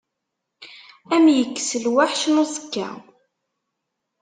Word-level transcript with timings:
Ad 1.15 1.21
m-yekkes 1.23 1.71
lweḥc 1.83 2.21
n 2.27 2.41
uẓekka. 2.43 2.89